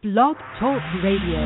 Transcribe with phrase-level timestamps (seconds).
[0.00, 1.42] Blog Talk Radio.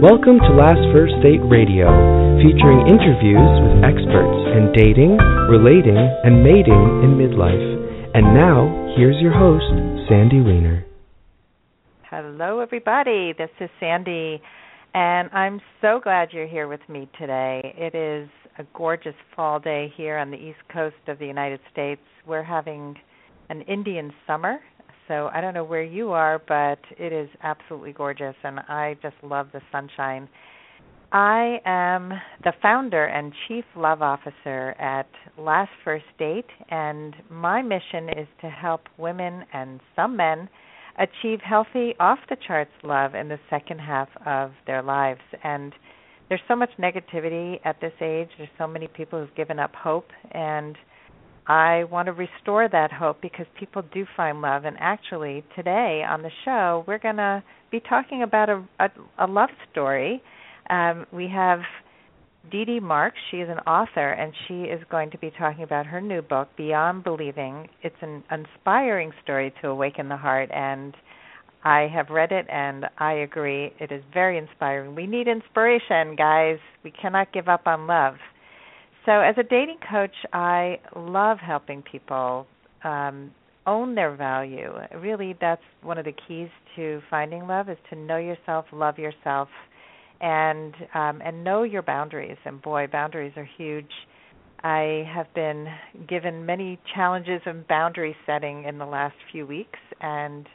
[0.00, 1.90] Welcome to Last First Date Radio,
[2.38, 5.18] featuring interviews with experts in dating,
[5.50, 8.14] relating, and mating in midlife.
[8.14, 9.66] And now, here's your host,
[10.08, 10.86] Sandy Weiner.
[12.08, 13.34] Hello, everybody.
[13.36, 14.40] This is Sandy,
[14.94, 17.74] and I'm so glad you're here with me today.
[17.76, 22.02] It is a gorgeous fall day here on the east coast of the United States.
[22.24, 22.94] We're having
[23.48, 24.60] an Indian summer,
[25.10, 29.16] so I don't know where you are, but it is absolutely gorgeous, and I just
[29.24, 30.28] love the sunshine.
[31.10, 32.12] I am
[32.44, 38.48] the founder and chief love officer at Last First Date, and my mission is to
[38.48, 40.48] help women and some men
[40.96, 45.22] achieve healthy, off the charts love in the second half of their lives.
[45.42, 45.72] And
[46.28, 48.28] there's so much negativity at this age.
[48.38, 50.76] There's so many people who've given up hope, and
[51.46, 54.64] I want to restore that hope because people do find love.
[54.64, 58.88] And actually, today on the show, we're going to be talking about a, a,
[59.18, 60.22] a love story.
[60.68, 61.60] Um, we have
[62.50, 63.16] Dee Dee Marx.
[63.30, 66.48] She is an author, and she is going to be talking about her new book,
[66.56, 67.68] Beyond Believing.
[67.82, 70.94] It's an inspiring story to awaken the heart, and
[71.62, 73.72] I have read it, and I agree.
[73.78, 74.94] It is very inspiring.
[74.94, 76.58] We need inspiration, guys.
[76.82, 78.14] We cannot give up on love.
[79.10, 82.46] So, as a dating coach, I love helping people
[82.84, 83.32] um,
[83.66, 84.72] own their value.
[84.96, 89.48] Really, that's one of the keys to finding love is to know yourself, love yourself,
[90.20, 92.36] and um, and know your boundaries.
[92.44, 93.90] And boy, boundaries are huge.
[94.62, 95.66] I have been
[96.08, 100.46] given many challenges in boundary setting in the last few weeks, and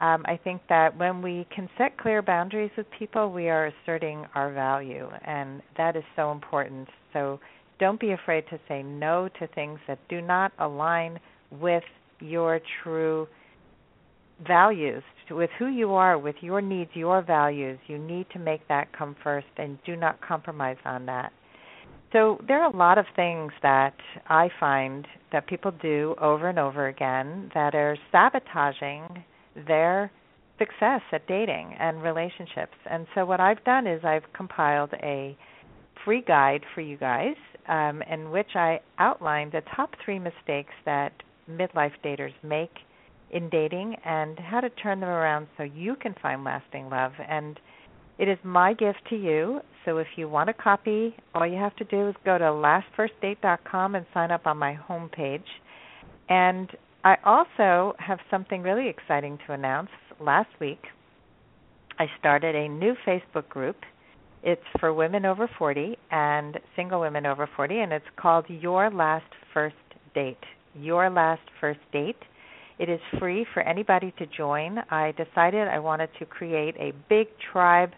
[0.00, 4.24] um, I think that when we can set clear boundaries with people, we are asserting
[4.36, 6.86] our value, and that is so important.
[7.12, 7.40] So
[7.78, 11.18] don't be afraid to say no to things that do not align
[11.50, 11.84] with
[12.20, 13.26] your true
[14.46, 17.78] values, with who you are, with your needs, your values.
[17.86, 21.32] You need to make that come first and do not compromise on that.
[22.12, 23.94] So there are a lot of things that
[24.28, 29.24] I find that people do over and over again that are sabotaging
[29.66, 30.10] their
[30.58, 32.76] success at dating and relationships.
[32.90, 35.36] And so what I've done is I've compiled a
[36.08, 37.34] free guide for you guys
[37.68, 41.12] um, in which I outline the top three mistakes that
[41.50, 42.70] midlife daters make
[43.30, 47.12] in dating and how to turn them around so you can find lasting love.
[47.28, 47.60] And
[48.18, 49.60] it is my gift to you.
[49.84, 53.94] So if you want a copy, all you have to do is go to lastfirstdate.com
[53.94, 55.44] and sign up on my homepage.
[56.30, 56.70] And
[57.04, 59.90] I also have something really exciting to announce.
[60.18, 60.80] Last week,
[61.98, 63.76] I started a new Facebook group.
[64.42, 69.26] It's for women over 40 and single women over 40, and it's called Your Last
[69.52, 69.74] First
[70.14, 70.38] Date.
[70.74, 72.16] Your Last First Date.
[72.78, 74.78] It is free for anybody to join.
[74.90, 77.90] I decided I wanted to create a big tribe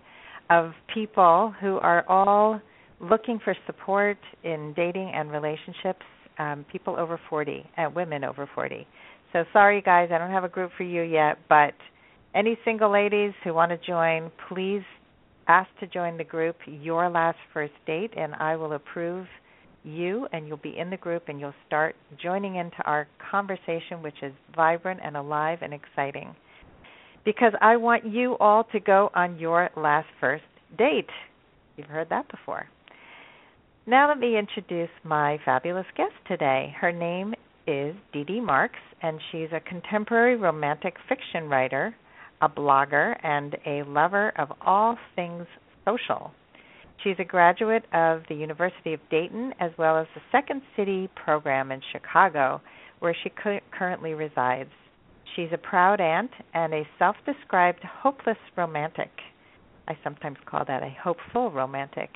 [0.49, 2.61] of people who are all
[3.01, 6.05] looking for support in dating and relationships,
[6.39, 8.87] um, people over 40, and women over 40.
[9.33, 11.75] So sorry, guys, I don't have a group for you yet, but
[12.34, 14.83] any single ladies who want to join, please
[15.50, 19.27] ask to join the group Your Last First Date, and I will approve
[19.83, 24.15] you, and you'll be in the group, and you'll start joining into our conversation, which
[24.22, 26.37] is vibrant and alive and exciting.
[27.25, 30.44] Because I want you all to go on your last first
[30.78, 31.10] date.
[31.77, 32.69] You've heard that before.
[33.89, 36.72] Now, let me introduce my fabulous guest today.
[36.81, 37.34] Her name
[37.66, 41.93] is Dee Dee Marx, and she's a contemporary romantic fiction writer,
[42.41, 45.47] a blogger, and a lover of all things
[45.84, 46.33] social.
[47.03, 51.73] She's a graduate of the University of Dayton as well as the Second City program
[51.73, 52.61] in Chicago,
[52.99, 54.71] where she cu- currently resides.
[55.34, 59.11] She's a proud aunt and a self described hopeless romantic.
[59.89, 62.11] I sometimes call that a hopeful romantic.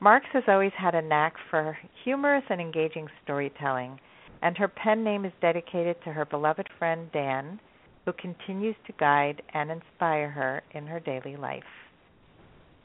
[0.00, 3.98] Marx has always had a knack for humorous and engaging storytelling
[4.44, 7.58] and her pen name is dedicated to her beloved friend Dan,
[8.04, 11.62] who continues to guide and inspire her in her daily life.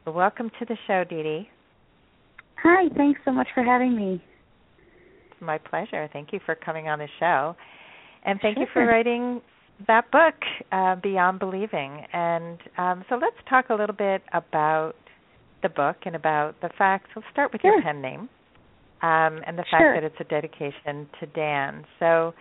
[0.05, 1.49] welcome to the show, Dee Dee.
[2.63, 4.23] Hi, thanks so much for having me.
[5.31, 6.09] It's my pleasure.
[6.11, 7.55] Thank you for coming on the show.
[8.25, 8.63] And thank sure.
[8.63, 9.41] you for writing
[9.87, 10.35] that book,
[10.71, 12.05] uh, Beyond Believing.
[12.11, 14.95] And um, so let's talk a little bit about
[15.61, 17.09] the book and about the facts.
[17.15, 17.73] We'll start with sure.
[17.73, 18.29] your pen name
[19.01, 21.85] um, and the fact that it's a dedication to Dan.
[21.99, 22.33] So,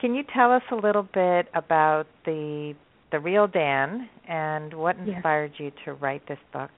[0.00, 2.74] can you tell us a little bit about the
[3.12, 5.60] the real Dan and what inspired yes.
[5.60, 6.70] you to write this book?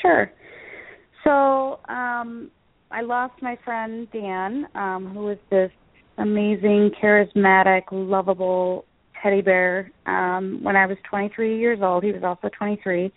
[0.00, 0.32] Sure.
[1.22, 2.50] So, um,
[2.90, 5.70] I lost my friend Dan, um, who was this
[6.18, 8.84] amazing, charismatic, lovable,
[9.22, 12.02] teddy bear um when I was 23 years old.
[12.04, 13.12] He was also 23.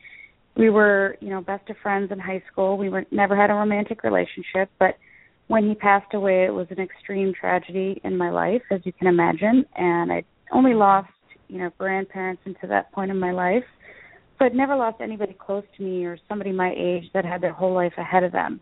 [0.57, 2.77] We were, you know, best of friends in high school.
[2.77, 4.95] We were never had a romantic relationship, but
[5.47, 9.07] when he passed away, it was an extreme tragedy in my life, as you can
[9.07, 11.09] imagine, and I only lost,
[11.47, 13.63] you know, grandparents into that point in my life.
[14.37, 17.53] So I'd never lost anybody close to me or somebody my age that had their
[17.53, 18.59] whole life ahead of them.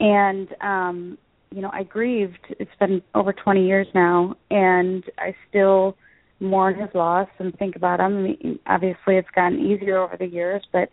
[0.00, 1.18] And um
[1.54, 2.38] you know, I grieved.
[2.58, 5.98] It's been over 20 years now, and I still
[6.40, 8.58] mourn his loss and think about him.
[8.66, 10.88] Obviously, it's gotten easier over the years, but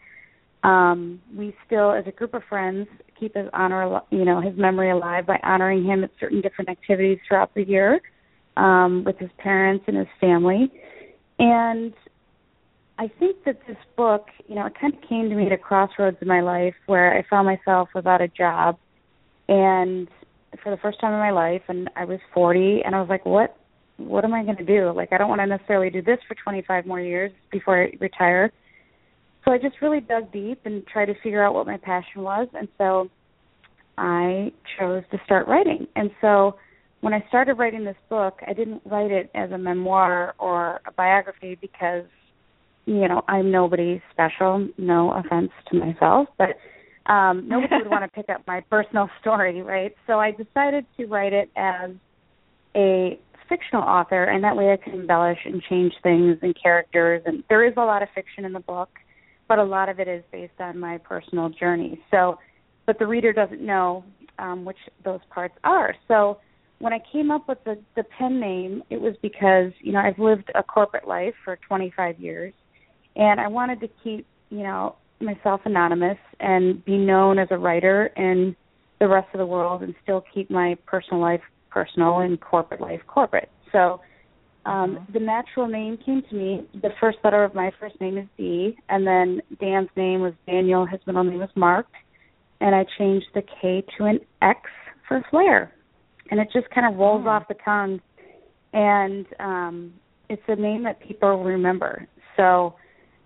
[0.68, 2.88] um we still, as a group of friends,
[3.20, 7.20] keep his honor, you know, his memory alive by honoring him at certain different activities
[7.28, 8.02] throughout the year
[8.58, 10.72] um, with his parents and his family.
[11.38, 11.94] And
[12.98, 15.58] I think that this book, you know, it kind of came to me at a
[15.58, 18.78] crossroads in my life where I found myself without a job
[19.48, 20.08] and
[20.62, 23.26] for the first time in my life and I was 40 and I was like
[23.26, 23.56] what
[23.98, 24.92] what am I going to do?
[24.92, 28.52] Like I don't want to necessarily do this for 25 more years before I retire.
[29.50, 32.48] So I just really dug deep and tried to figure out what my passion was
[32.54, 33.10] and so
[33.98, 35.88] I chose to start writing.
[35.96, 36.58] And so
[37.02, 40.92] when I started writing this book, I didn't write it as a memoir or a
[40.96, 42.04] biography because
[42.86, 48.08] you know, I'm nobody special, no offense to myself, but um, nobody would want to
[48.16, 49.96] pick up my personal story, right?
[50.06, 51.90] So I decided to write it as
[52.76, 57.24] a fictional author, and that way I can embellish and change things and characters.
[57.26, 58.90] And there is a lot of fiction in the book,
[59.50, 62.00] but a lot of it is based on my personal journey.
[62.12, 62.40] So,
[62.86, 64.06] but the reader doesn't know
[64.38, 65.94] um, which those parts are.
[66.08, 66.40] So
[66.78, 70.18] when I came up with the the pen name, it was because you know I've
[70.18, 72.54] lived a corporate life for 25 years,
[73.18, 78.12] and I wanted to keep you know myself anonymous and be known as a writer
[78.16, 78.56] in
[79.00, 83.02] the rest of the world and still keep my personal life personal and corporate life
[83.08, 83.50] corporate.
[83.72, 84.00] So
[84.70, 85.14] um mm-hmm.
[85.14, 86.68] the natural name came to me.
[86.82, 90.86] The first letter of my first name is D and then Dan's name was Daniel,
[90.86, 91.88] his middle name was Mark,
[92.62, 94.60] and I changed the K to an X
[95.08, 95.74] for Flair.
[96.32, 97.30] And it just kind of rolls oh.
[97.30, 98.00] off the tongue
[98.74, 99.94] and um
[100.30, 102.08] it's a name that people remember.
[102.38, 102.76] So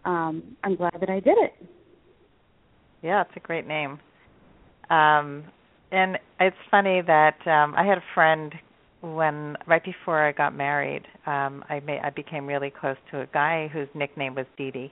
[0.05, 1.53] um I'm glad that I did it.
[3.03, 3.99] Yeah, it's a great name.
[4.89, 5.43] Um,
[5.91, 8.53] and it's funny that um, I had a friend
[9.03, 11.03] when right before I got married.
[11.25, 14.91] Um, I made I became really close to a guy whose nickname was Didi,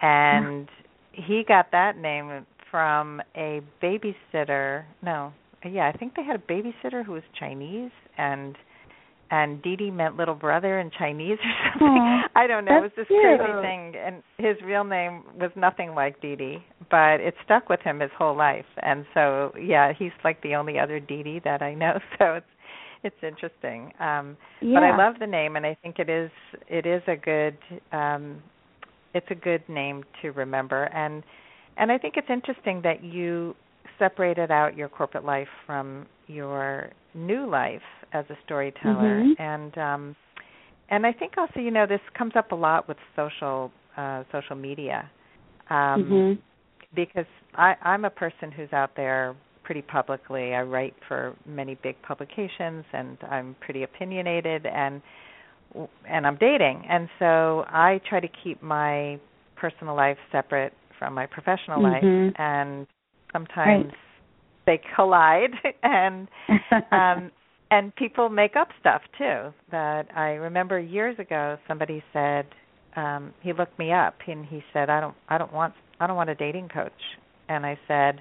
[0.00, 0.68] and
[1.12, 4.84] he got that name from a babysitter.
[5.02, 5.32] No,
[5.68, 8.56] yeah, I think they had a babysitter who was Chinese, and
[9.30, 11.88] and Didi meant little brother in Chinese or something.
[11.88, 12.76] Aww, I don't know.
[12.76, 13.20] It was this cute.
[13.22, 18.00] crazy thing, and his real name was nothing like Didi, but it stuck with him
[18.00, 18.66] his whole life.
[18.82, 21.98] And so, yeah, he's like the only other Didi that I know.
[22.18, 22.46] So it's
[23.04, 23.92] it's interesting.
[24.00, 24.74] Um yeah.
[24.74, 26.30] But I love the name, and I think it is
[26.68, 27.56] it is a good
[27.92, 28.42] um
[29.14, 30.84] it's a good name to remember.
[30.84, 31.22] And
[31.76, 33.54] and I think it's interesting that you
[33.98, 37.82] separated out your corporate life from your new life
[38.12, 39.42] as a storyteller mm-hmm.
[39.42, 40.16] and um
[40.90, 44.56] and I think also you know this comes up a lot with social uh social
[44.56, 45.10] media
[45.70, 46.40] um mm-hmm.
[46.94, 49.36] because I I'm a person who's out there
[49.72, 55.00] pretty publicly I write for many big publications and I'm pretty opinionated and
[56.06, 59.18] and I'm dating and so I try to keep my
[59.56, 62.26] personal life separate from my professional mm-hmm.
[62.26, 62.86] life and
[63.32, 63.94] sometimes right.
[64.66, 65.52] they collide
[65.82, 66.28] and
[66.92, 67.30] um
[67.70, 72.44] and people make up stuff too that i remember years ago somebody said
[72.96, 76.16] um he looked me up and he said i don't i don't want i don't
[76.16, 76.92] want a dating coach
[77.48, 78.20] and i said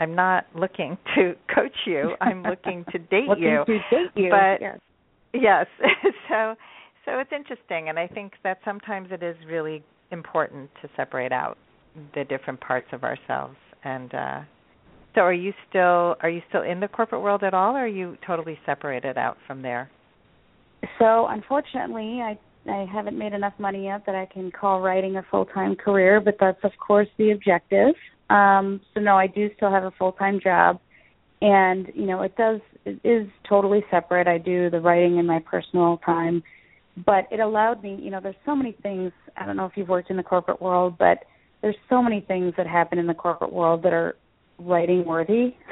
[0.00, 2.14] i'm not looking to coach you.
[2.20, 3.64] I'm looking to date looking you.
[3.66, 4.78] to date you but yes,
[5.32, 5.66] yes.
[6.28, 6.54] So
[7.04, 11.58] so it's interesting and i think that sometimes it is really important to separate out
[12.14, 13.56] the different parts of ourselves.
[13.84, 14.40] And uh
[15.14, 17.86] so are you still are you still in the corporate world at all or are
[17.86, 19.90] you totally separated out from there?
[20.98, 25.22] So unfortunately I I haven't made enough money yet that I can call writing a
[25.30, 27.94] full time career, but that's of course the objective.
[28.30, 30.80] Um so no, I do still have a full time job
[31.42, 34.26] and you know it does it is totally separate.
[34.26, 36.42] I do the writing in my personal time,
[37.04, 39.12] but it allowed me, you know, there's so many things.
[39.36, 41.24] I don't know if you've worked in the corporate world, but
[41.62, 44.16] there's so many things that happen in the corporate world that are
[44.58, 45.56] writing worthy.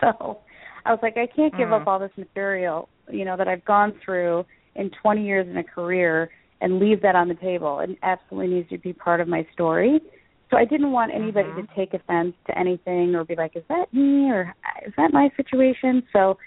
[0.00, 0.38] So
[0.86, 1.78] I was like, I can't give mm.
[1.78, 5.62] up all this material, you know, that I've gone through in 20 years in a
[5.62, 7.80] career and leave that on the table.
[7.80, 10.00] It absolutely needs to be part of my story.
[10.50, 11.60] So I didn't want anybody mm-hmm.
[11.60, 15.30] to take offense to anything or be like, is that me or is that my
[15.36, 16.02] situation?
[16.12, 16.38] So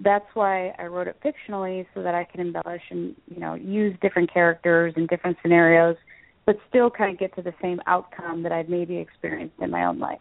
[0.00, 3.96] that's why I wrote it fictionally so that I can embellish and you know use
[4.02, 5.96] different characters and different scenarios,
[6.44, 9.84] but still kind of get to the same outcome that I've maybe experienced in my
[9.84, 10.18] own life.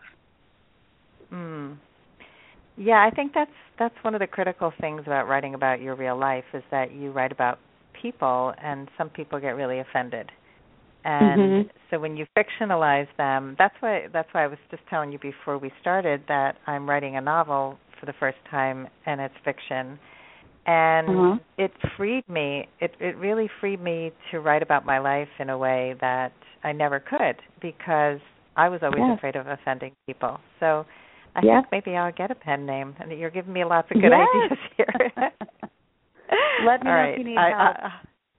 [1.34, 1.78] Mm.
[2.78, 6.18] Yeah, I think that's that's one of the critical things about writing about your real
[6.18, 7.60] life is that you write about
[8.02, 10.32] people and some people get really offended.
[11.04, 11.70] And mm-hmm.
[11.90, 15.58] so when you fictionalize them, that's why that's why I was just telling you before
[15.58, 19.98] we started that I'm writing a novel for the first time and it's fiction.
[20.68, 21.38] And uh-huh.
[21.58, 22.68] it freed me.
[22.80, 26.72] It it really freed me to write about my life in a way that I
[26.72, 28.20] never could because
[28.56, 29.18] I was always yes.
[29.18, 30.40] afraid of offending people.
[30.60, 30.86] So
[31.36, 31.64] I yes.
[31.72, 32.96] think maybe I'll get a pen name.
[33.00, 34.28] And you're giving me lots of good yes.
[34.46, 35.32] ideas here.
[36.66, 37.14] Let me All know right.
[37.14, 37.90] if you need I,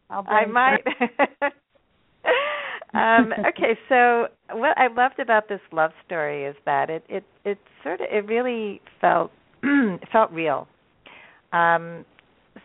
[0.09, 0.27] help.
[0.29, 0.83] I, I might.
[2.95, 7.59] um, okay, so what I loved about this love story is that it it it
[7.83, 9.33] sort of it really felt
[10.13, 10.69] felt real.
[11.53, 12.05] Um,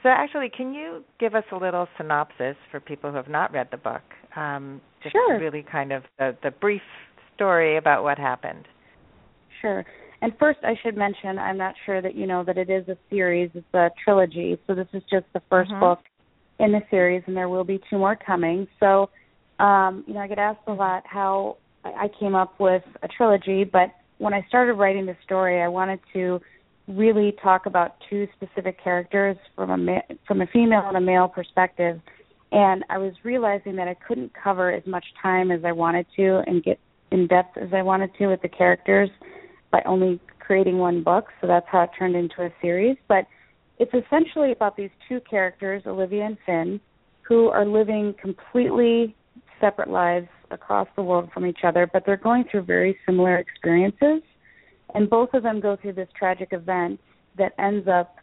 [0.04, 3.68] so actually, can you give us a little synopsis for people who have not read
[3.72, 4.02] the book?
[4.36, 5.40] Um, just sure.
[5.40, 6.82] really kind of the, the brief
[7.36, 8.66] story about what happened.
[9.62, 9.86] Sure.
[10.22, 12.98] And first, I should mention, I'm not sure that you know that it is a
[13.10, 13.52] series.
[13.54, 14.58] It's a trilogy.
[14.66, 15.80] So this is just the 1st Mhm.
[15.80, 16.00] book
[16.60, 18.68] in the series, and there will be two more coming.
[18.80, 19.10] So,
[19.60, 23.64] um, you know, I get asked a lot how I came up with a trilogy,
[23.64, 26.42] but when I started writing the story, I wanted to
[26.88, 31.28] really talk about two specific characters from a ma- from a female and a male
[31.28, 32.02] perspective.
[32.52, 36.44] And I was realizing that I couldn't cover as much time as I wanted to
[36.48, 36.80] and get
[37.12, 39.10] in depth as I wanted to with the characters
[39.72, 41.26] by only creating one book.
[41.42, 42.98] So that's how it turned into a series.
[43.08, 43.26] But
[43.80, 46.80] it's essentially about these two characters, Olivia and Finn,
[47.22, 49.16] who are living completely
[49.60, 54.22] separate lives across the world from each other, but they're going through very similar experiences.
[54.94, 57.00] And both of them go through this tragic event
[57.38, 58.16] that ends up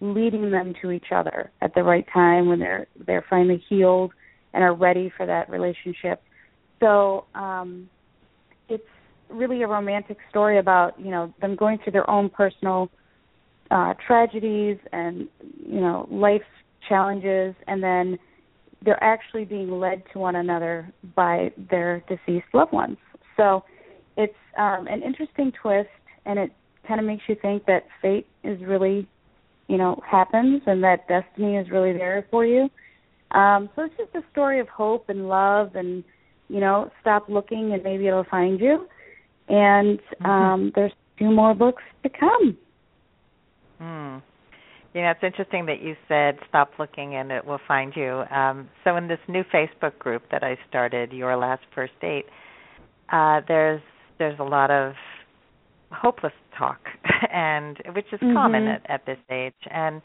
[0.00, 4.12] leading them to each other at the right time when they're they're finally healed
[4.52, 6.22] and are ready for that relationship.
[6.80, 7.88] So um
[8.68, 8.82] it's
[9.32, 12.90] really a romantic story about you know them going through their own personal
[13.70, 15.28] uh tragedies and
[15.66, 16.42] you know life
[16.88, 18.18] challenges and then
[18.84, 22.96] they're actually being led to one another by their deceased loved ones.
[23.36, 23.64] So
[24.16, 25.88] it's um an interesting twist
[26.26, 26.52] and it
[26.86, 29.06] kind of makes you think that fate is really
[29.68, 32.68] you know happens and that destiny is really there for you.
[33.30, 36.04] Um so it's just a story of hope and love and
[36.48, 38.88] you know stop looking and maybe it'll find you
[39.48, 42.56] and um, there's two more books to come.
[43.80, 44.22] Mm.
[44.94, 48.24] You know, it's interesting that you said stop looking and it will find you.
[48.30, 52.26] Um, so in this new Facebook group that I started, Your Last First Date,
[53.10, 53.80] uh, there's
[54.18, 54.92] there's a lot of
[55.90, 56.80] hopeless talk,
[57.32, 58.34] and which is mm-hmm.
[58.34, 59.54] common at, at this age.
[59.70, 60.02] And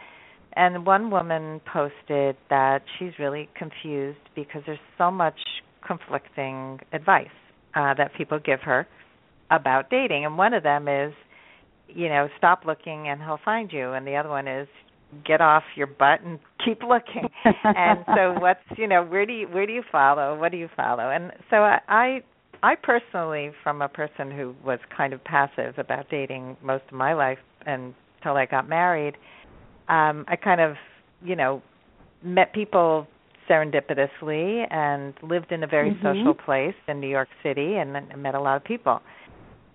[0.54, 5.40] and one woman posted that she's really confused because there's so much
[5.86, 7.28] conflicting advice
[7.76, 8.88] uh, that people give her
[9.52, 11.14] about dating and one of them is
[11.88, 14.68] you know stop looking and he'll find you and the other one is
[15.26, 17.30] get off your butt and keep looking.
[17.64, 20.38] And so what's you know where do you where do you follow?
[20.38, 21.10] What do you follow?
[21.10, 22.20] And so i i
[22.64, 27.14] i personally from a person who was kind of passive about dating most of my
[27.14, 29.14] life until i got married
[29.90, 30.76] um i kind of
[31.24, 31.62] you know
[32.24, 33.06] met people
[33.48, 36.20] serendipitously and lived in a very mm-hmm.
[36.20, 39.02] social place in New York City and, and met a lot of people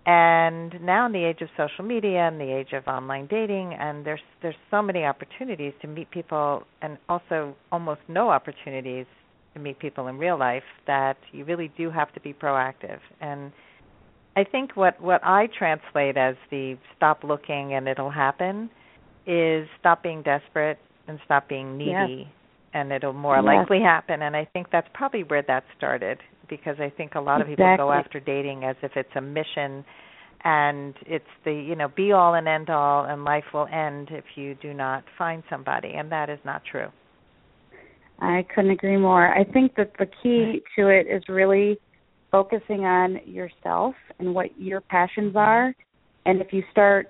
[0.04, 4.04] and now in the age of social media and the age of online dating and
[4.04, 9.06] there's there's so many opportunities to meet people and also almost no opportunities
[9.54, 13.52] to meet people in real life that you really do have to be proactive and
[14.36, 18.68] i think what what i translate as the stop looking and it'll happen
[19.24, 22.26] is stop being desperate and stop being needy yes.
[22.74, 23.44] and it'll more yes.
[23.44, 26.18] likely happen and i think that's probably where that started
[26.48, 27.72] because I think a lot of exactly.
[27.72, 29.84] people go after dating as if it's a mission
[30.44, 34.24] and it's the you know be all and end all and life will end if
[34.34, 36.88] you do not find somebody and that is not true.
[38.20, 39.34] I couldn't agree more.
[39.34, 41.78] I think that the key to it is really
[42.30, 45.74] focusing on yourself and what your passions are
[46.24, 47.08] and if you start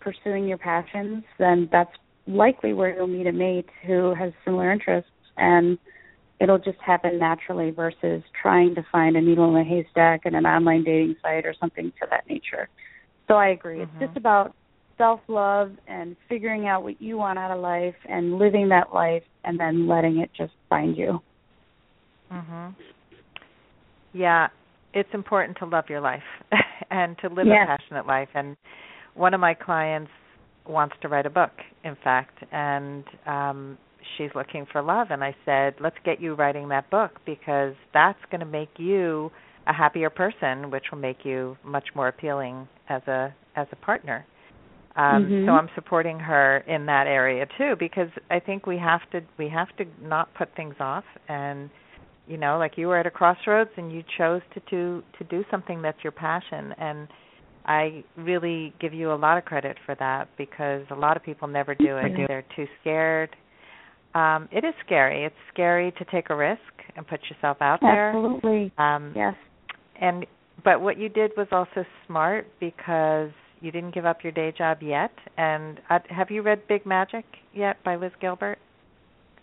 [0.00, 1.90] pursuing your passions then that's
[2.26, 5.78] likely where you'll meet a mate who has similar interests and
[6.40, 10.46] it'll just happen naturally versus trying to find a needle in a haystack in an
[10.46, 12.68] online dating site or something to that nature.
[13.28, 13.78] So I agree.
[13.78, 14.02] Mm-hmm.
[14.02, 14.54] It's just about
[14.98, 19.22] self love and figuring out what you want out of life and living that life
[19.44, 21.20] and then letting it just find you.
[22.32, 22.74] Mhm.
[24.12, 24.48] Yeah,
[24.92, 26.22] it's important to love your life
[26.90, 27.64] and to live yes.
[27.64, 28.56] a passionate life and
[29.14, 30.10] one of my clients
[30.66, 31.52] wants to write a book,
[31.84, 33.78] in fact, and um
[34.16, 38.18] she's looking for love and I said, "Let's get you writing that book because that's
[38.30, 39.30] going to make you
[39.66, 44.26] a happier person, which will make you much more appealing as a as a partner."
[44.96, 45.46] Um Mhm.
[45.46, 49.48] so I'm supporting her in that area too because I think we have to we
[49.48, 51.70] have to not put things off and
[52.26, 55.44] you know, like you were at a crossroads and you chose to do to do
[55.50, 57.08] something that's your passion and
[57.66, 61.48] I really give you a lot of credit for that because a lot of people
[61.48, 62.12] never do it.
[62.28, 63.34] They're too scared.
[64.14, 65.24] Um, it is scary.
[65.24, 66.60] It's scary to take a risk
[66.96, 68.10] and put yourself out there.
[68.10, 68.72] Absolutely.
[68.78, 69.34] Um, Yes.
[70.00, 70.26] and
[70.64, 73.30] but what you did was also smart because
[73.60, 75.10] you didn't give up your day job yet.
[75.36, 78.58] And uh, have you read Big Magic yet by Liz Gilbert?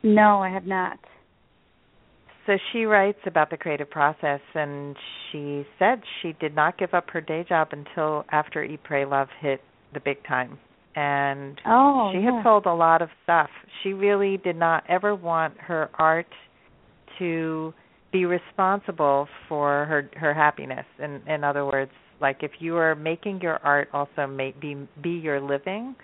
[0.04, 0.98] No, I have not.
[2.48, 4.96] So she writes about the creative process, and
[5.32, 9.28] she said she did not give up her day job until after Eat, Pray, Love
[9.40, 9.62] hit
[9.94, 10.58] the big time.
[10.95, 12.36] And Oh, she yeah.
[12.36, 13.50] had sold a lot of stuff.
[13.81, 16.27] She really did not ever want her art
[17.19, 17.74] to
[18.12, 20.86] be responsible for her her happiness.
[21.00, 25.12] In in other words, like if you are making your art also make be be
[25.12, 25.95] your living,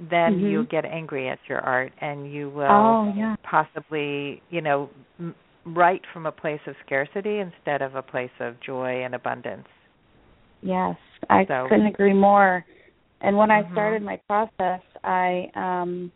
[0.00, 0.50] then Mhm.
[0.50, 3.36] you'll get angry at your art and you will Oh, yeah.
[3.42, 4.88] possibly, you know,
[5.20, 5.34] m-
[5.66, 9.68] write from a place of scarcity instead of a place of joy and abundance.
[10.62, 10.96] Yes,
[11.28, 12.64] I So- couldn't agree more.
[13.24, 13.72] And when I Mhm.
[13.72, 16.12] started my process, I um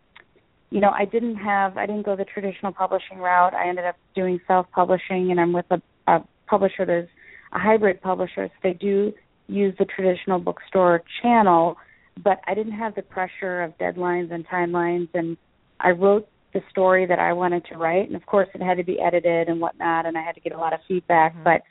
[0.71, 3.55] you know, I didn't have I didn't go the traditional publishing route.
[3.55, 7.09] I ended up doing self-publishing and I'm with a, a publisher there's
[7.53, 8.49] a hybrid publisher.
[8.49, 9.15] So they do
[9.47, 11.79] use the traditional bookstore channel,
[12.23, 15.39] but I didn't have the pressure of deadlines and timelines and
[15.81, 18.85] I wrote the story that I wanted to write and of course it had to
[18.85, 21.45] be edited and whatnot and I had to get a lot of feedback, Mhm.
[21.45, 21.63] but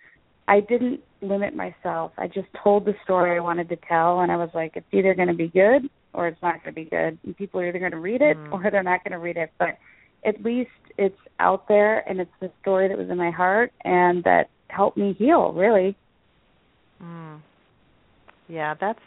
[0.48, 2.12] I didn't limit myself.
[2.18, 5.14] I just told the story I wanted to tell, and I was like, it's either
[5.14, 7.18] going to be good or it's not going to be good.
[7.24, 8.54] And people are either going to read it Mm.
[8.54, 9.52] or they're not going to read it.
[9.60, 9.78] But
[10.26, 14.24] at least it's out there, and it's the story that was in my heart and
[14.24, 15.54] that helped me heal.
[15.54, 15.96] Really.
[17.02, 17.40] Mm.
[18.48, 19.00] Yeah, that's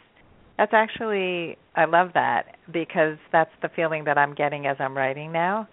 [0.57, 5.31] that's actually I love that because that's the feeling that I'm getting as I'm writing
[5.31, 5.67] now.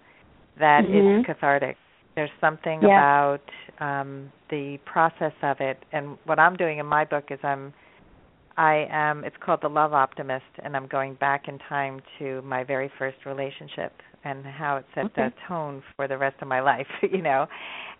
[0.57, 1.19] That Mhm.
[1.19, 1.77] it's cathartic.
[2.19, 2.99] There's something Yeah.
[2.99, 3.43] about
[3.79, 7.73] um the process of it and what I'm doing in my book is I'm
[8.57, 12.65] I am it's called The Love Optimist and I'm going back in time to my
[12.65, 13.93] very first relationship
[14.25, 15.29] and how it set Okay.
[15.29, 17.47] the tone for the rest of my life, you know.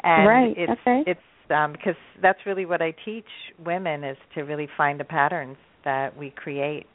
[0.03, 1.03] And Right, it's okay.
[1.05, 3.31] it's um because that's really what I teach
[3.65, 5.55] women is to really find the patterns
[5.85, 6.87] that we create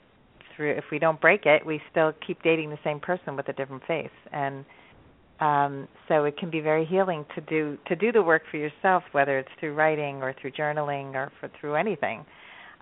[0.55, 3.55] through if we don't break it, we still keep dating the same person with a
[3.55, 4.17] different face.
[4.31, 4.67] And
[5.41, 9.03] um so it can be very healing to do to do the work for yourself
[9.13, 12.25] whether it's through writing or through journaling or for through anything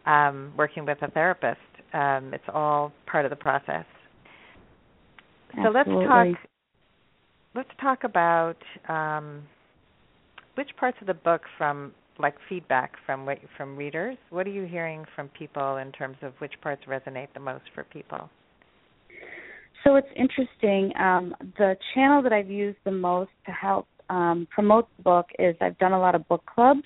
[0.07, 1.61] um working with a therapist.
[1.93, 3.85] Um it's all part of the process.
[5.63, 6.27] So let's talk
[7.55, 8.57] let's talk about
[8.89, 9.43] um
[10.55, 14.17] which parts of the book from like feedback from what from readers?
[14.31, 17.85] What are you hearing from people in terms of which parts resonate the most for
[17.85, 18.29] people
[19.85, 20.93] So it's interesting.
[20.99, 25.57] Um, the channel that I've used the most to help um, promote the book is
[25.61, 26.83] I've done a lot of book clubs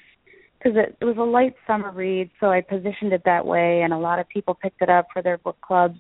[0.59, 3.93] because it, it was a light summer read, so I positioned it that way, and
[3.93, 5.99] a lot of people picked it up for their book clubs.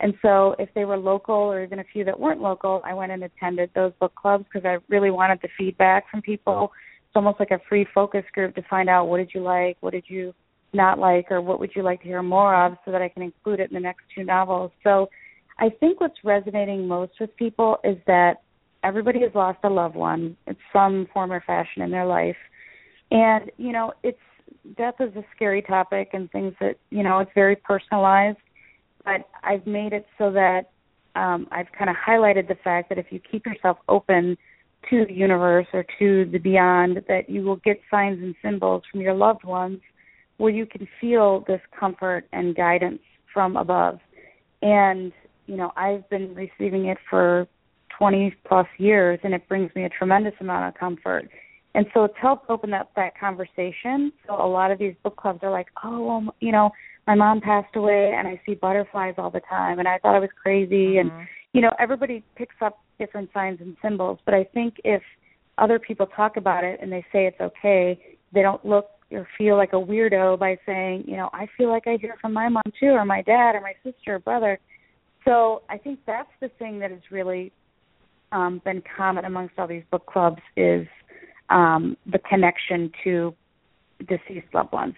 [0.00, 3.12] And so, if they were local or even a few that weren't local, I went
[3.12, 6.72] and attended those book clubs because I really wanted the feedback from people.
[7.06, 9.92] It's almost like a free focus group to find out what did you like, what
[9.92, 10.34] did you
[10.72, 13.22] not like, or what would you like to hear more of, so that I can
[13.22, 14.72] include it in the next two novels.
[14.82, 15.08] So
[15.58, 18.42] I think what's resonating most with people is that
[18.82, 22.36] everybody has lost a loved one in some form or fashion in their life.
[23.10, 24.18] And, you know, it's
[24.76, 28.38] death is a scary topic and things that, you know, it's very personalized.
[29.04, 30.70] But I've made it so that
[31.14, 34.36] um, I've kind of highlighted the fact that if you keep yourself open
[34.90, 39.00] to the universe or to the beyond, that you will get signs and symbols from
[39.00, 39.80] your loved ones
[40.38, 43.00] where you can feel this comfort and guidance
[43.32, 43.98] from above.
[44.62, 45.12] And
[45.46, 47.46] you know, I've been receiving it for
[47.98, 51.28] 20 plus years, and it brings me a tremendous amount of comfort.
[51.74, 54.12] And so it's helped open up that conversation.
[54.26, 56.70] So a lot of these book clubs are like, oh, well, you know,
[57.06, 60.20] my mom passed away, and I see butterflies all the time, and I thought I
[60.20, 60.98] was crazy.
[60.98, 61.28] And Mhm.
[61.52, 64.18] you know, everybody picks up different signs and symbols.
[64.24, 65.02] But I think if
[65.58, 69.56] other people talk about it and they say it's okay, they don't look or feel
[69.56, 72.62] like a weirdo by saying, you know, I feel like I hear from my mom
[72.80, 74.58] too, or my dad, or my sister, or brother.
[75.24, 77.52] So I think that's the thing that has really
[78.32, 80.86] um, been common amongst all these book clubs is
[81.50, 83.34] um, the connection to
[84.00, 84.94] deceased loved ones.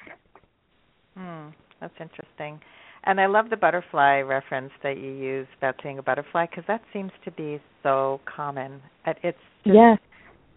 [1.17, 1.49] Hmm,
[1.81, 2.61] that's interesting.
[3.05, 6.81] and I love the butterfly reference that you use about seeing a butterfly because that
[6.93, 8.81] seems to be so common.
[9.07, 9.99] It's just yes.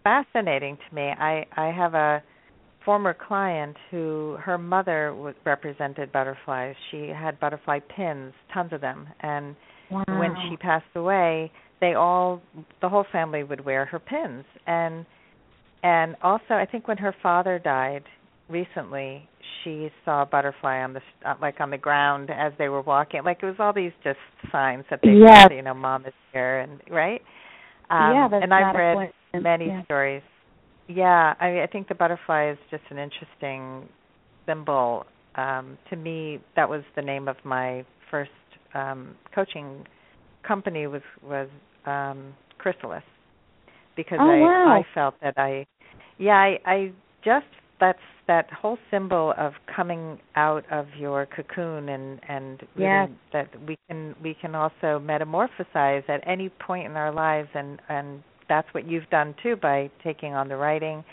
[0.02, 1.10] fascinating to me.
[1.18, 2.22] I I have a
[2.88, 6.74] former client who her mother was represented butterflies.
[6.90, 9.54] She had butterfly pins, tons of them, and
[9.90, 10.04] wow.
[10.06, 12.40] when she passed away, they all
[12.80, 15.04] the whole family would wear her pins and
[15.82, 18.04] and also I think when her father died
[18.48, 19.28] recently,
[19.62, 23.20] she saw a butterfly on the uh, like on the ground as they were walking.
[23.22, 24.18] Like it was all these just
[24.50, 25.48] signs that they yes.
[25.50, 27.20] you know, mom is here and right.
[27.90, 29.84] Um, yeah, that's and I've read many yeah.
[29.84, 30.22] stories.
[30.88, 33.88] Yeah, I mean, I think the butterfly is just an interesting
[34.46, 35.04] symbol.
[35.34, 38.30] Um, to me, that was the name of my first
[38.74, 39.84] um, coaching
[40.46, 41.48] company was was
[41.86, 43.02] um, Chrysalis
[43.96, 44.80] because oh, I wow.
[44.80, 45.66] I felt that I
[46.18, 46.92] yeah I I
[47.24, 47.46] just
[47.80, 53.08] that's that whole symbol of coming out of your cocoon and and really yes.
[53.32, 58.22] that we can we can also metamorphosize at any point in our lives and and
[58.48, 61.04] that's what you've done too by taking on the writing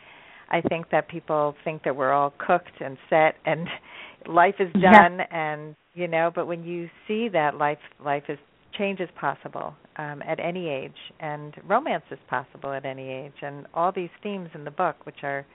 [0.50, 3.68] i think that people think that we're all cooked and set and
[4.28, 5.28] life is done yes.
[5.32, 8.40] and you know but when you see that life life is
[8.78, 13.66] change is possible um, at any age and romance is possible at any age and
[13.74, 15.46] all these themes in the book which are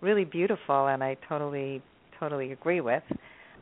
[0.00, 1.82] really beautiful and I totally
[2.18, 3.02] totally agree with.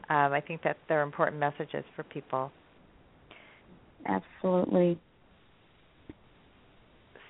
[0.08, 2.52] Um, I think that they're important messages for people.
[4.06, 4.98] Absolutely.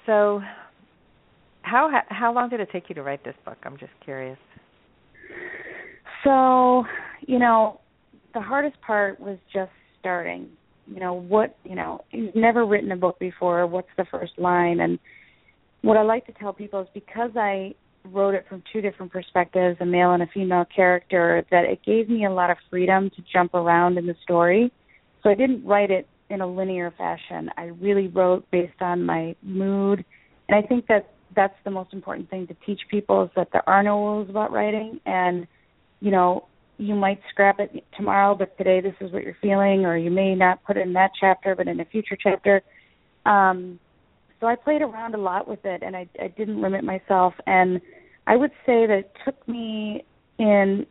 [0.06, 0.40] So,
[1.62, 3.58] how how long did it take you to write this book?
[3.64, 4.38] I'm just curious.
[6.24, 6.84] So,
[7.26, 7.80] you know,
[8.34, 10.48] the hardest part was just starting.
[10.86, 14.80] You know, what, you know, you've never written a book before, what's the first line
[14.80, 14.98] and
[15.82, 19.76] what I like to tell people is because I wrote it from two different perspectives,
[19.80, 23.22] a male and a female character, that it gave me a lot of freedom to
[23.32, 24.72] jump around in the story.
[25.22, 27.50] So I didn't write it in a linear fashion.
[27.56, 30.04] I really wrote based on my mood,
[30.48, 33.68] and I think that that's the most important thing to teach people is that there
[33.68, 35.46] are no rules about writing, and
[36.00, 36.46] you know
[36.78, 40.34] you might scrap it tomorrow, but today this is what you're feeling, or you may
[40.34, 42.62] not put it in that chapter, but in a future chapter.
[43.24, 43.78] Um,
[44.40, 47.34] so I played around a lot with it, and I, I didn't limit myself.
[47.46, 47.80] And
[48.26, 50.04] I would say that it took me
[50.38, 50.86] in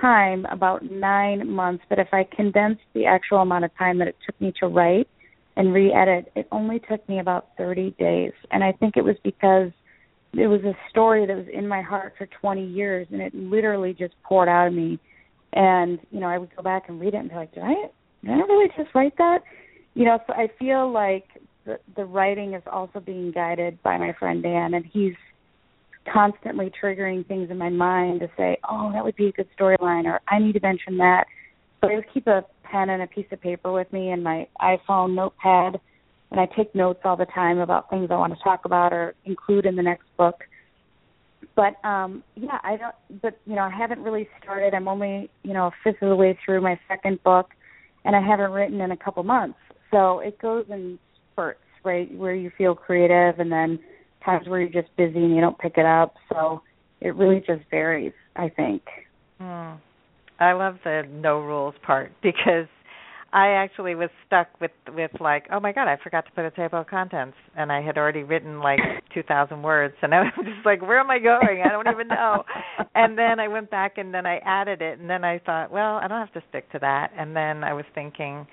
[0.00, 4.16] time about nine months, but if I condensed the actual amount of time that it
[4.24, 5.08] took me to write
[5.56, 8.32] and re-edit, it only took me about 30 days.
[8.50, 9.70] And I think it was because
[10.34, 13.92] it was a story that was in my heart for 20 years, and it literally
[13.92, 14.98] just poured out of me.
[15.52, 17.74] And you know, I would go back and read it and be like, did I,
[18.22, 19.38] did I really just write that?
[19.94, 21.24] You know, so I feel like
[21.64, 25.14] the, the writing is also being guided by my friend Dan, and he's
[26.12, 30.04] constantly triggering things in my mind to say, "Oh, that would be a good storyline,"
[30.06, 31.26] or "I need to mention that."
[31.80, 35.14] So I keep a pen and a piece of paper with me and my iPhone
[35.14, 35.80] notepad,
[36.30, 39.14] and I take notes all the time about things I want to talk about or
[39.24, 40.44] include in the next book.
[41.54, 43.22] But um yeah, I don't.
[43.22, 44.74] But you know, I haven't really started.
[44.74, 47.50] I'm only you know a fifth of the way through my second book,
[48.04, 49.58] and I haven't written in a couple months.
[49.90, 50.98] So it goes in
[51.32, 52.12] spurts, right?
[52.14, 53.78] Where you feel creative, and then
[54.24, 56.14] times where you're just busy and you don't pick it up.
[56.32, 56.62] So
[57.00, 58.82] it really just varies, I think.
[59.40, 59.78] Mm.
[60.40, 62.66] I love the no rules part because
[63.30, 66.50] I actually was stuck with with like, oh my god, I forgot to put a
[66.50, 68.78] table of contents, and I had already written like
[69.14, 71.62] two thousand words, and I was just like, where am I going?
[71.64, 72.44] I don't even know.
[72.94, 75.96] and then I went back and then I added it, and then I thought, well,
[75.96, 77.12] I don't have to stick to that.
[77.18, 78.46] And then I was thinking,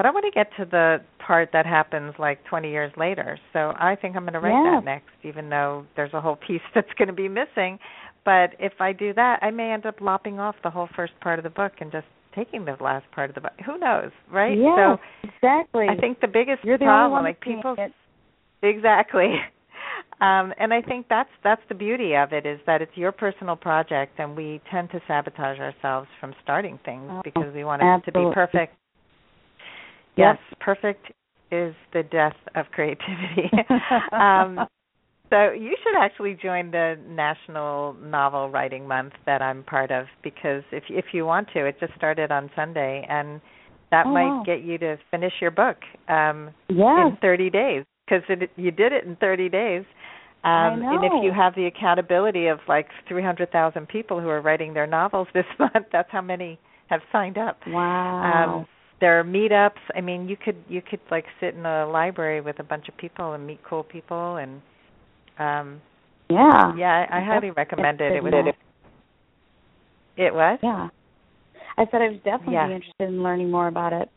[0.00, 3.38] but I want to get to the part that happens like 20 years later.
[3.52, 4.76] So I think I'm going to write yeah.
[4.76, 7.78] that next, even though there's a whole piece that's going to be missing.
[8.24, 11.38] But if I do that, I may end up lopping off the whole first part
[11.38, 13.52] of the book and just taking the last part of the book.
[13.66, 14.56] Who knows, right?
[14.56, 15.84] Yeah, so exactly.
[15.90, 17.92] I think the biggest You're the problem, like people, it.
[18.62, 19.34] exactly.
[20.20, 23.56] Um, and I think that's that's the beauty of it is that it's your personal
[23.56, 27.86] project, and we tend to sabotage ourselves from starting things oh, because we want it
[27.86, 28.24] absolutely.
[28.24, 28.74] to be perfect
[30.16, 31.12] Yes, perfect
[31.50, 33.50] is the death of creativity.
[34.12, 34.66] um,
[35.30, 40.62] so you should actually join the National Novel Writing Month that I'm part of because
[40.72, 43.40] if if you want to, it just started on Sunday and
[43.90, 44.42] that oh, might wow.
[44.44, 45.76] get you to finish your book
[46.08, 47.12] um, yes.
[47.12, 48.22] in 30 days because
[48.56, 49.84] you did it in 30 days.
[50.42, 50.82] Um.
[50.82, 55.28] And if you have the accountability of like 300,000 people who are writing their novels
[55.34, 57.58] this month, that's how many have signed up.
[57.66, 58.58] Wow.
[58.60, 58.66] Um,
[59.00, 59.80] there are meetups.
[59.94, 62.96] I mean, you could you could like sit in a library with a bunch of
[62.96, 64.60] people and meet cool people and
[65.38, 65.80] um
[66.28, 66.74] yeah.
[66.76, 68.12] Yeah, I, I highly recommend it.
[68.12, 68.54] It was
[70.16, 70.58] it was?
[70.62, 70.88] Yeah.
[71.78, 72.70] I said I was definitely Yeah.
[72.70, 74.08] interested in learning more about it.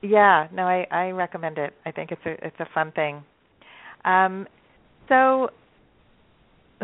[0.00, 1.74] Yeah, no, I, I recommend it.
[1.86, 3.22] I think it's a it's a fun thing.
[4.04, 4.48] Um,
[5.08, 5.50] so,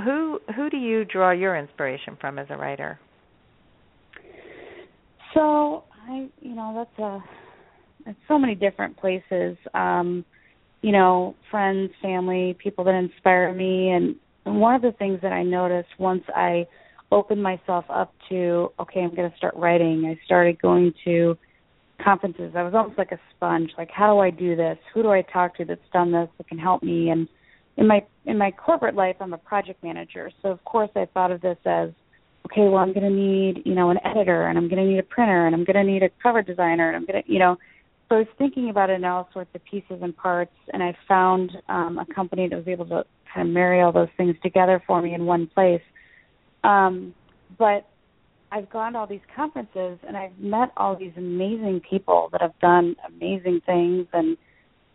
[0.05, 3.01] who who do you draw your inspiration from as a writer?
[5.35, 7.23] So I, you know, that's a
[8.07, 9.57] it's so many different places.
[9.75, 10.25] Um,
[10.81, 14.16] you know, friends, family, people that inspire me, and,
[14.47, 16.66] and one of the things that I noticed once I
[17.11, 20.05] opened myself up to, okay, I'm going to start writing.
[20.07, 21.37] I started going to
[22.03, 22.53] conferences.
[22.57, 23.71] I was almost like a sponge.
[23.77, 24.79] Like, how do I do this?
[24.94, 27.11] Who do I talk to that's done this that can help me?
[27.11, 27.29] And
[27.77, 31.31] in my in my corporate life, I'm a project manager, so of course I thought
[31.31, 31.90] of this as
[32.50, 34.98] okay, well, I'm going to need, you know, an editor and I'm going to need
[34.98, 37.38] a printer and I'm going to need a cover designer and I'm going to, you
[37.38, 37.56] know,
[38.08, 40.96] so I was thinking about it in all sorts of pieces and parts and I
[41.06, 44.82] found um, a company that was able to kind of marry all those things together
[44.87, 45.82] for me in one place.
[46.64, 47.14] Um,
[47.58, 47.87] but
[48.50, 52.58] I've gone to all these conferences and I've met all these amazing people that have
[52.61, 54.38] done amazing things and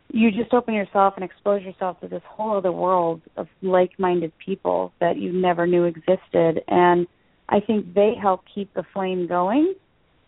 [0.10, 4.92] you just open yourself and expose yourself to this whole other world of like-minded people
[5.00, 7.06] that you never knew existed and
[7.54, 9.76] I think they help keep the flame going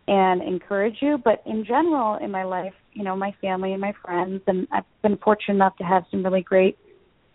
[0.07, 1.17] and encourage you.
[1.17, 4.83] But in general, in my life, you know, my family and my friends, and I've
[5.01, 6.77] been fortunate enough to have some really great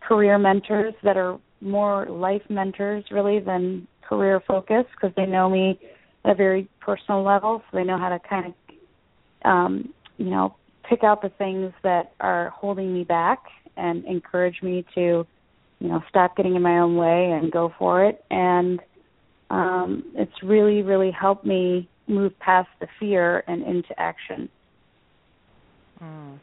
[0.01, 5.79] career mentors that are more life mentors really than career focused because they know me
[6.25, 8.55] at a very personal level, so they know how to kind of,
[9.45, 10.55] um, you know,
[10.89, 13.41] pick out the things that are holding me back
[13.77, 15.27] and encourage me to,
[15.81, 18.25] you know, stop getting in my own way and go for it.
[18.31, 18.81] And
[19.51, 24.49] um, it's really, really helped me move past the fear and into action.
[26.03, 26.39] Mm.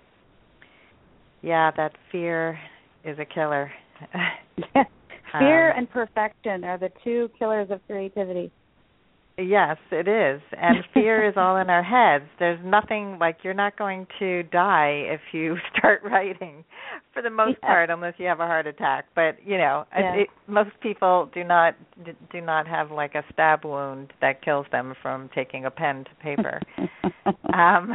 [1.41, 2.60] Yeah, that fear
[3.04, 3.72] is a killer.
[5.39, 8.52] fear Um, and perfection are the two killers of creativity.
[9.39, 10.41] Yes, it is.
[10.60, 12.28] And fear is all in our heads.
[12.39, 16.63] There's nothing like you're not going to die if you start writing
[17.13, 17.67] for the most Yeah.
[17.67, 19.06] part unless you have a heart attack.
[19.13, 20.13] But, you know, Yeah.
[20.15, 21.76] it, most people do not
[22.32, 26.15] do not have like a stab wound that kills them from taking a pen to
[26.15, 26.60] paper.
[27.54, 27.93] um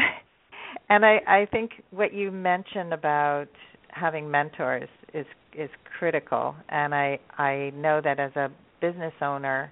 [0.89, 3.49] and I I think what you mentioned about
[3.89, 8.49] having mentors is is critical and I I know that as a
[8.81, 9.71] business owner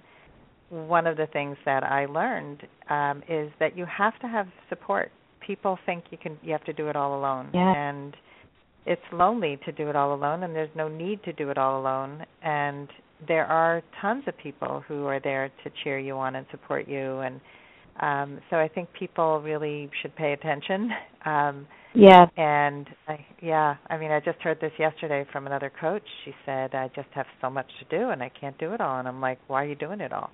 [0.71, 5.11] one of the things that I learned um, is that you have to have support.
[5.45, 7.73] People think you can you have to do it all alone, Yeah.
[7.75, 8.15] and
[8.85, 11.79] it's lonely to do it all alone, and there's no need to do it all
[11.79, 12.25] alone.
[12.41, 12.87] And
[13.27, 17.19] there are tons of people who are there to cheer you on and support you,
[17.19, 17.41] and
[17.99, 20.89] um, so I think people really should pay attention.
[21.23, 22.25] Um, yeah.
[22.35, 26.01] and I, yeah, I mean, I just heard this yesterday from another coach.
[26.25, 28.97] She said, "I just have so much to do, and I can't do it all."
[28.97, 30.31] And I'm like, "Why are you doing it all?"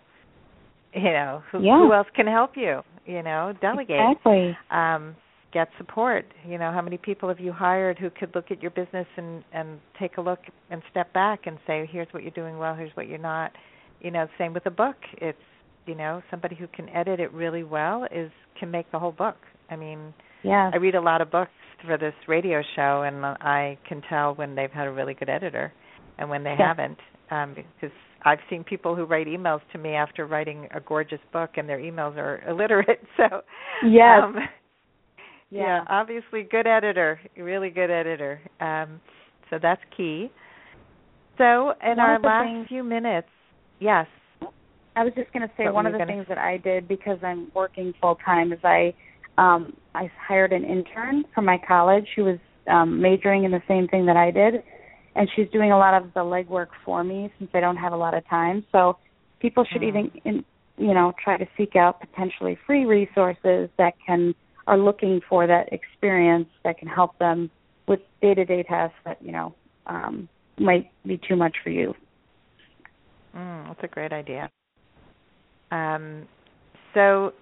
[0.97, 1.77] You know, who, Yeah.
[1.79, 2.81] who else can help you?
[3.05, 4.57] You know, delegate, Exactly.
[4.71, 5.15] um,
[5.53, 6.25] get support.
[6.45, 9.43] You know, how many people have you hired who could look at your business and
[9.53, 12.75] and take a look and step back and say, "Here's what you're doing well.
[12.75, 13.51] Here's what you're not."
[14.01, 14.97] You know, same with a book.
[15.21, 15.38] It's
[15.86, 18.29] you know, somebody who can edit it really well is
[18.60, 19.38] can make the whole book.
[19.69, 20.69] I mean, Yeah.
[20.73, 21.51] I read a lot of books
[21.86, 25.71] for this radio show, and I can tell when they've had a really good editor
[26.17, 26.67] and when they Yeah.
[26.67, 26.99] haven't.
[27.31, 27.91] Um, because
[28.23, 31.80] I've seen people who write emails to me after writing a gorgeous book, and their
[31.80, 33.01] emails are illiterate.
[33.17, 33.41] So,
[33.86, 34.21] Yes.
[34.23, 34.36] um,
[35.49, 35.62] yeah.
[35.62, 35.84] Yeah.
[35.89, 38.39] obviously good editor, really good editor.
[38.60, 38.99] Um,
[39.49, 40.30] so that's key.
[41.38, 43.30] So, in One our last things- few minutes,
[43.80, 44.08] yes.
[44.95, 47.19] I was just going to say What one of the things that I did because
[47.21, 48.95] I'm working full time is I
[49.38, 53.88] um I hired an intern from my college who was um majoring in the same
[53.88, 54.63] thing that I did
[55.17, 57.97] and she's doing a lot of the legwork for me since I don't have a
[57.97, 58.65] lot of time.
[58.71, 58.97] So
[59.39, 59.88] people should Mm.
[59.89, 60.45] even in,
[60.77, 64.34] you know try to seek out potentially free resources that can
[64.67, 67.49] are looking for that experience that can help them
[67.88, 69.56] with day-to-day tasks that, you know,
[69.88, 71.93] um might be too much for you.
[73.36, 74.49] Mm, that's a great idea.
[75.71, 76.27] Um,
[76.93, 77.34] so,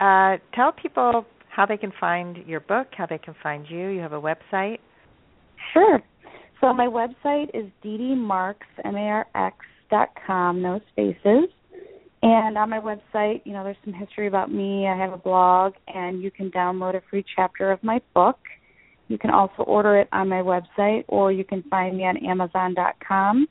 [0.00, 3.88] uh, tell people how they can find your book, how they can find you.
[3.88, 4.78] You have a website.
[5.72, 6.00] Sure.
[6.60, 7.70] So my website is
[10.26, 11.48] com, no spaces.
[12.22, 14.86] And on my website, you know, there's some history about me.
[14.86, 18.38] I have a blog, and you can download a free chapter of my book.
[19.08, 23.48] You can also order it on my website, or you can find me on Amazon.com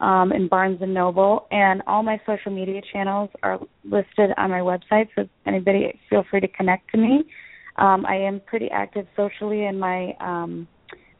[0.00, 1.46] um, and Barnes and Noble.
[1.50, 5.08] And all my social media channels are listed on my website.
[5.16, 7.24] So anybody, feel free to connect to me.
[7.76, 10.68] Um, I am pretty active socially in my um,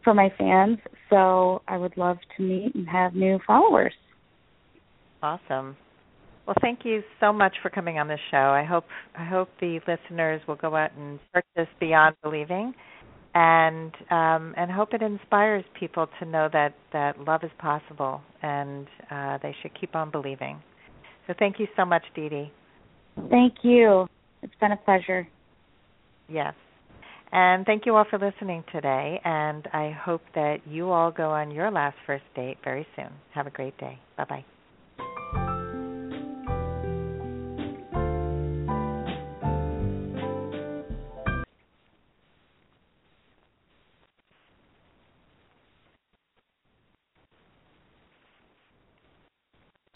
[0.03, 3.95] for my fans, so I would love to meet and have new followers.
[5.23, 5.77] Awesome.
[6.47, 8.37] Well, thank you so much for coming on the show.
[8.37, 8.85] I hope
[9.17, 12.75] I hope the listeners will go out and purchase Beyond Believing,
[13.35, 18.87] and um, and hope it inspires people to know that that love is possible and
[19.11, 20.61] uh, they should keep on believing.
[21.27, 22.53] So thank you so much, Dee Dee.
[23.29, 24.07] Thank you.
[24.43, 25.29] It's been a pleasure.
[26.29, 26.55] Yes.
[27.33, 29.21] And thank you all for listening today.
[29.25, 33.11] And I hope that you all go on your last first date very soon.
[33.35, 33.99] Have a great day.
[34.17, 34.45] Bye bye.